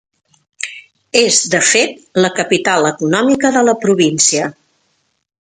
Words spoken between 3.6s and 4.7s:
la província.